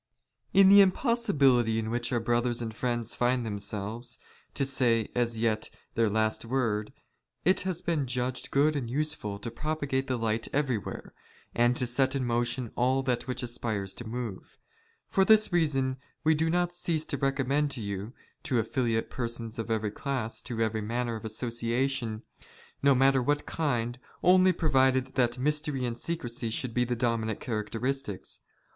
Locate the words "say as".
4.65-5.37